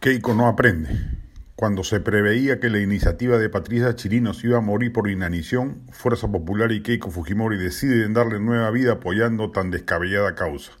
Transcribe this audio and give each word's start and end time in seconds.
Keiko 0.00 0.32
no 0.32 0.48
aprende. 0.48 0.88
Cuando 1.56 1.84
se 1.84 2.00
preveía 2.00 2.58
que 2.58 2.70
la 2.70 2.80
iniciativa 2.80 3.36
de 3.36 3.50
Patricia 3.50 3.94
Chirinos 3.94 4.42
iba 4.44 4.56
a 4.56 4.62
morir 4.62 4.94
por 4.94 5.10
inanición, 5.10 5.82
Fuerza 5.92 6.26
Popular 6.26 6.72
y 6.72 6.82
Keiko 6.82 7.10
Fujimori 7.10 7.58
deciden 7.58 8.14
darle 8.14 8.40
nueva 8.40 8.70
vida 8.70 8.92
apoyando 8.92 9.50
tan 9.50 9.70
descabellada 9.70 10.34
causa. 10.34 10.72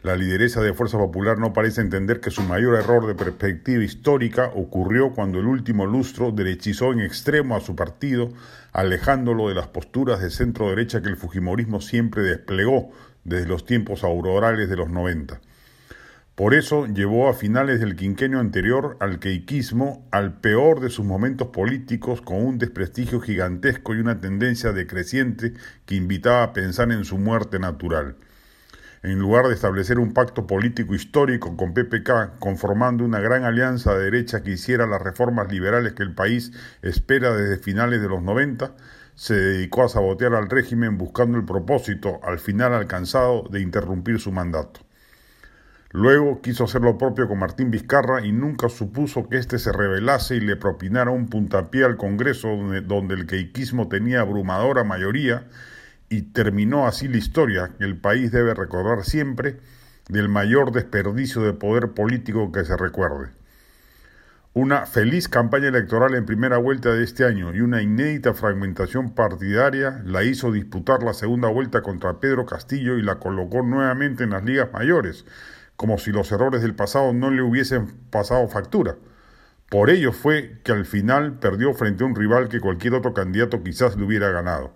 La 0.00 0.16
lideresa 0.16 0.62
de 0.62 0.72
Fuerza 0.72 0.96
Popular 0.96 1.36
no 1.36 1.52
parece 1.52 1.82
entender 1.82 2.20
que 2.20 2.30
su 2.30 2.40
mayor 2.40 2.76
error 2.76 3.06
de 3.06 3.14
perspectiva 3.14 3.84
histórica 3.84 4.50
ocurrió 4.54 5.12
cuando 5.12 5.38
el 5.38 5.44
último 5.44 5.84
lustro 5.84 6.32
derechizó 6.32 6.94
en 6.94 7.00
extremo 7.00 7.56
a 7.56 7.60
su 7.60 7.76
partido, 7.76 8.30
alejándolo 8.72 9.50
de 9.50 9.56
las 9.56 9.66
posturas 9.66 10.22
de 10.22 10.30
centro 10.30 10.70
derecha 10.70 11.02
que 11.02 11.10
el 11.10 11.18
Fujimorismo 11.18 11.82
siempre 11.82 12.22
desplegó 12.22 12.90
desde 13.22 13.46
los 13.46 13.66
tiempos 13.66 14.02
aurorales 14.02 14.70
de 14.70 14.76
los 14.76 14.88
90. 14.88 15.42
Por 16.40 16.54
eso 16.54 16.86
llevó 16.86 17.28
a 17.28 17.34
finales 17.34 17.80
del 17.80 17.96
quinquenio 17.96 18.40
anterior 18.40 18.96
al 19.00 19.18
queiquismo 19.18 20.08
al 20.10 20.40
peor 20.40 20.80
de 20.80 20.88
sus 20.88 21.04
momentos 21.04 21.48
políticos 21.48 22.22
con 22.22 22.42
un 22.42 22.56
desprestigio 22.56 23.20
gigantesco 23.20 23.94
y 23.94 23.98
una 23.98 24.22
tendencia 24.22 24.72
decreciente 24.72 25.52
que 25.84 25.96
invitaba 25.96 26.42
a 26.42 26.52
pensar 26.54 26.92
en 26.92 27.04
su 27.04 27.18
muerte 27.18 27.58
natural. 27.58 28.16
En 29.02 29.18
lugar 29.18 29.48
de 29.48 29.54
establecer 29.54 29.98
un 29.98 30.14
pacto 30.14 30.46
político 30.46 30.94
histórico 30.94 31.58
con 31.58 31.74
PPK, 31.74 32.38
conformando 32.38 33.04
una 33.04 33.20
gran 33.20 33.44
alianza 33.44 33.92
de 33.92 34.04
derecha 34.04 34.42
que 34.42 34.52
hiciera 34.52 34.86
las 34.86 35.02
reformas 35.02 35.52
liberales 35.52 35.92
que 35.92 36.04
el 36.04 36.14
país 36.14 36.52
espera 36.80 37.36
desde 37.36 37.62
finales 37.62 38.00
de 38.00 38.08
los 38.08 38.22
90, 38.22 38.74
se 39.14 39.34
dedicó 39.34 39.84
a 39.84 39.90
sabotear 39.90 40.34
al 40.34 40.48
régimen 40.48 40.96
buscando 40.96 41.36
el 41.36 41.44
propósito, 41.44 42.18
al 42.22 42.38
final 42.38 42.72
alcanzado, 42.72 43.42
de 43.50 43.60
interrumpir 43.60 44.18
su 44.18 44.32
mandato. 44.32 44.80
Luego 45.92 46.40
quiso 46.40 46.64
hacer 46.64 46.82
lo 46.82 46.96
propio 46.98 47.26
con 47.26 47.40
Martín 47.40 47.72
Vizcarra 47.72 48.24
y 48.24 48.30
nunca 48.30 48.68
supuso 48.68 49.28
que 49.28 49.38
éste 49.38 49.58
se 49.58 49.72
rebelase 49.72 50.36
y 50.36 50.40
le 50.40 50.54
propinara 50.54 51.10
un 51.10 51.28
puntapié 51.28 51.84
al 51.84 51.96
Congreso 51.96 52.48
donde, 52.84 53.14
el 53.14 53.26
queiquismo 53.26 53.88
tenía 53.88 54.20
abrumadora 54.20 54.84
mayoría 54.84 55.48
y 56.08 56.22
terminó 56.22 56.86
así 56.86 57.08
la 57.08 57.16
historia 57.16 57.72
que 57.76 57.84
el 57.84 57.96
país 57.96 58.30
debe 58.30 58.54
recordar 58.54 59.04
siempre 59.04 59.58
del 60.08 60.28
mayor 60.28 60.70
desperdicio 60.70 61.42
de 61.42 61.54
poder 61.54 61.90
político 61.90 62.52
que 62.52 62.64
se 62.64 62.76
recuerde. 62.76 63.30
Una 64.52 64.86
feliz 64.86 65.28
campaña 65.28 65.68
electoral 65.68 66.14
en 66.14 66.24
primera 66.24 66.58
vuelta 66.58 66.92
de 66.92 67.02
este 67.02 67.24
año 67.24 67.52
y 67.52 67.62
una 67.62 67.82
inédita 67.82 68.32
fragmentación 68.32 69.12
partidaria 69.12 70.02
la 70.04 70.22
hizo 70.22 70.52
disputar 70.52 71.02
la 71.02 71.14
segunda 71.14 71.48
vuelta 71.48 71.82
contra 71.82 72.20
Pedro 72.20 72.46
Castillo 72.46 72.96
y 72.96 73.02
la 73.02 73.16
colocó 73.16 73.62
nuevamente 73.62 74.24
en 74.24 74.30
las 74.30 74.44
ligas 74.44 74.72
mayores, 74.72 75.24
como 75.80 75.96
si 75.96 76.12
los 76.12 76.30
errores 76.30 76.60
del 76.60 76.74
pasado 76.74 77.14
no 77.14 77.30
le 77.30 77.40
hubiesen 77.40 77.86
pasado 78.10 78.46
factura. 78.48 78.96
Por 79.70 79.88
ello 79.88 80.12
fue 80.12 80.60
que 80.62 80.72
al 80.72 80.84
final 80.84 81.38
perdió 81.38 81.72
frente 81.72 82.04
a 82.04 82.06
un 82.06 82.14
rival 82.14 82.50
que 82.50 82.60
cualquier 82.60 82.92
otro 82.92 83.14
candidato 83.14 83.62
quizás 83.62 83.96
le 83.96 84.04
hubiera 84.04 84.28
ganado. 84.28 84.74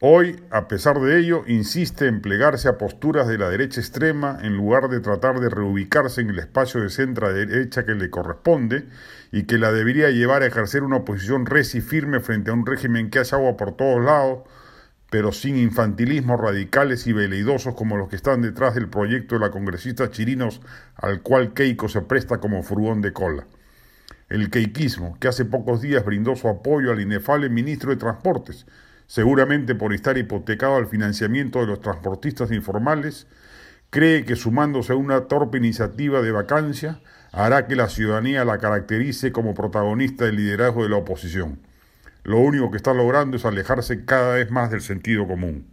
Hoy, 0.00 0.42
a 0.50 0.66
pesar 0.66 0.98
de 0.98 1.20
ello, 1.20 1.44
insiste 1.46 2.08
en 2.08 2.20
plegarse 2.20 2.66
a 2.66 2.78
posturas 2.78 3.28
de 3.28 3.38
la 3.38 3.48
derecha 3.48 3.80
extrema 3.80 4.40
en 4.42 4.56
lugar 4.56 4.88
de 4.88 4.98
tratar 4.98 5.38
de 5.38 5.48
reubicarse 5.48 6.20
en 6.20 6.30
el 6.30 6.40
espacio 6.40 6.80
de 6.80 6.90
centro 6.90 7.32
derecha 7.32 7.84
que 7.84 7.94
le 7.94 8.10
corresponde 8.10 8.88
y 9.30 9.44
que 9.44 9.56
la 9.56 9.70
debería 9.70 10.10
llevar 10.10 10.42
a 10.42 10.46
ejercer 10.46 10.82
una 10.82 10.96
oposición 10.96 11.46
res 11.46 11.76
y 11.76 11.80
firme 11.80 12.18
frente 12.18 12.50
a 12.50 12.54
un 12.54 12.66
régimen 12.66 13.08
que 13.08 13.20
hace 13.20 13.36
agua 13.36 13.56
por 13.56 13.76
todos 13.76 14.04
lados, 14.04 14.40
pero 15.12 15.30
sin 15.30 15.58
infantilismos 15.58 16.40
radicales 16.40 17.06
y 17.06 17.12
veleidosos 17.12 17.74
como 17.74 17.98
los 17.98 18.08
que 18.08 18.16
están 18.16 18.40
detrás 18.40 18.74
del 18.74 18.88
proyecto 18.88 19.34
de 19.34 19.42
la 19.42 19.50
congresista 19.50 20.10
Chirinos, 20.10 20.62
al 20.96 21.20
cual 21.20 21.52
Keiko 21.52 21.90
se 21.90 22.00
presta 22.00 22.38
como 22.38 22.62
furgón 22.62 23.02
de 23.02 23.12
cola. 23.12 23.46
El 24.30 24.48
keikismo, 24.48 25.18
que 25.20 25.28
hace 25.28 25.44
pocos 25.44 25.82
días 25.82 26.02
brindó 26.02 26.34
su 26.34 26.48
apoyo 26.48 26.92
al 26.92 27.02
inefable 27.02 27.50
ministro 27.50 27.90
de 27.90 27.96
Transportes, 27.96 28.64
seguramente 29.06 29.74
por 29.74 29.92
estar 29.92 30.16
hipotecado 30.16 30.76
al 30.76 30.86
financiamiento 30.86 31.60
de 31.60 31.66
los 31.66 31.82
transportistas 31.82 32.50
informales, 32.50 33.26
cree 33.90 34.24
que 34.24 34.34
sumándose 34.34 34.94
a 34.94 34.96
una 34.96 35.28
torpe 35.28 35.58
iniciativa 35.58 36.22
de 36.22 36.32
vacancia 36.32 37.02
hará 37.32 37.66
que 37.66 37.76
la 37.76 37.90
ciudadanía 37.90 38.46
la 38.46 38.56
caracterice 38.56 39.30
como 39.30 39.52
protagonista 39.52 40.24
del 40.24 40.36
liderazgo 40.36 40.84
de 40.84 40.88
la 40.88 40.96
oposición. 40.96 41.58
Lo 42.24 42.38
único 42.38 42.70
que 42.70 42.76
está 42.76 42.94
logrando 42.94 43.36
es 43.36 43.44
alejarse 43.44 44.04
cada 44.04 44.34
vez 44.34 44.50
más 44.50 44.70
del 44.70 44.80
sentido 44.80 45.26
común. 45.26 45.71